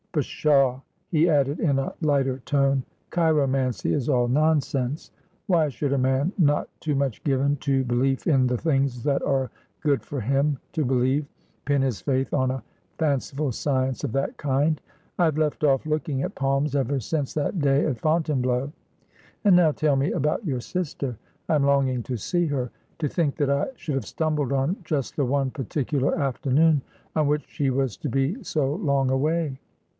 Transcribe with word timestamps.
Pshaw,' 0.13 0.81
he 1.09 1.29
added 1.29 1.59
in 1.61 1.79
a 1.79 1.93
lighter 2.01 2.39
tone,' 2.39 2.83
chiromancy 3.11 3.93
is 3.93 4.09
all 4.09 4.27
nonsense. 4.27 5.11
Why 5.45 5.69
should 5.69 5.93
a 5.93 5.97
man, 5.97 6.33
not 6.39 6.67
too 6.81 6.95
much 6.95 7.23
given 7.23 7.55
to 7.57 7.85
belief 7.85 8.27
in 8.27 8.47
the 8.47 8.57
things 8.57 9.03
that 9.03 9.21
are 9.21 9.51
good 9.79 10.01
for 10.01 10.19
him 10.19 10.57
to 10.73 10.83
believe, 10.83 11.27
pin 11.65 11.81
his 11.83 12.01
faith 12.01 12.33
on 12.33 12.51
a 12.51 12.63
fanciful 12.97 13.53
science 13.53 14.03
of 14.03 14.11
that 14.13 14.35
kind? 14.35 14.81
I 15.19 15.25
have 15.25 15.37
left 15.37 15.63
off 15.63 15.85
looking 15.85 16.23
at 16.23 16.35
palms 16.35 16.75
ever 16.75 16.99
since 16.99 17.33
that 17.35 17.59
day 17.59 17.85
at 17.85 17.99
Fontainebleau. 18.01 18.73
And 19.45 19.55
now 19.55 19.71
tell 19.71 19.95
me 19.95 20.11
about 20.11 20.43
your 20.43 20.59
sister. 20.59 21.15
I 21.47 21.55
am 21.55 21.63
longing 21.63 22.03
to 22.03 22.17
see 22.17 22.47
her. 22.47 22.71
To 22.99 23.07
think 23.07 23.37
that 23.37 23.51
I 23.51 23.67
should 23.75 23.95
have 23.95 24.05
stumbled 24.07 24.51
on 24.51 24.77
just 24.83 25.15
the 25.15 25.25
one 25.25 25.51
particular 25.51 26.17
afternoon 26.19 26.81
on 27.15 27.27
which 27.27 27.45
she 27.47 27.69
was 27.69 27.95
to 27.97 28.09
be 28.09 28.43
so 28.43 28.75
long 28.75 29.09
away 29.09 29.59